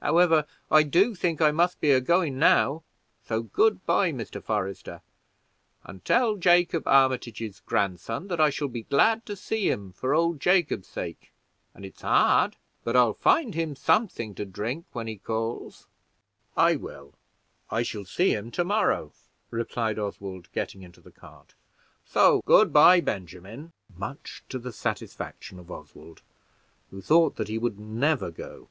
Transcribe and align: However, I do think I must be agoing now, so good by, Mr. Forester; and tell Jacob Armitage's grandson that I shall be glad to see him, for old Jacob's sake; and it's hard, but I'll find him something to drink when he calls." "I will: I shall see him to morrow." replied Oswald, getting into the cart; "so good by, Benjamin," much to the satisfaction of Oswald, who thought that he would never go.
However, 0.00 0.46
I 0.70 0.84
do 0.84 1.12
think 1.16 1.42
I 1.42 1.50
must 1.50 1.80
be 1.80 1.90
agoing 1.90 2.38
now, 2.38 2.84
so 3.24 3.42
good 3.42 3.84
by, 3.84 4.12
Mr. 4.12 4.40
Forester; 4.40 5.00
and 5.82 6.04
tell 6.04 6.36
Jacob 6.36 6.86
Armitage's 6.86 7.58
grandson 7.58 8.28
that 8.28 8.40
I 8.40 8.48
shall 8.48 8.68
be 8.68 8.84
glad 8.84 9.26
to 9.26 9.34
see 9.34 9.68
him, 9.68 9.90
for 9.90 10.14
old 10.14 10.38
Jacob's 10.38 10.86
sake; 10.86 11.32
and 11.74 11.84
it's 11.84 12.02
hard, 12.02 12.54
but 12.84 12.94
I'll 12.94 13.12
find 13.12 13.56
him 13.56 13.74
something 13.74 14.36
to 14.36 14.44
drink 14.44 14.86
when 14.92 15.08
he 15.08 15.16
calls." 15.18 15.88
"I 16.56 16.76
will: 16.76 17.14
I 17.68 17.82
shall 17.82 18.04
see 18.04 18.32
him 18.34 18.52
to 18.52 18.62
morrow." 18.62 19.12
replied 19.50 19.98
Oswald, 19.98 20.48
getting 20.52 20.84
into 20.84 21.00
the 21.00 21.10
cart; 21.10 21.54
"so 22.04 22.40
good 22.46 22.72
by, 22.72 23.00
Benjamin," 23.00 23.72
much 23.92 24.44
to 24.48 24.60
the 24.60 24.72
satisfaction 24.72 25.58
of 25.58 25.72
Oswald, 25.72 26.22
who 26.92 27.02
thought 27.02 27.34
that 27.34 27.48
he 27.48 27.58
would 27.58 27.80
never 27.80 28.30
go. 28.30 28.68